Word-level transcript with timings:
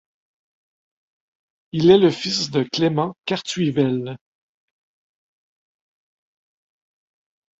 Il 1.73 1.91
est 1.91 1.99
le 1.99 2.09
fils 2.09 2.49
de 2.49 2.63
Clément 2.63 3.13
Cartuyvels. 3.25 4.17